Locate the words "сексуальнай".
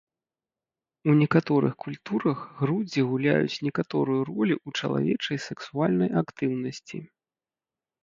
5.49-6.09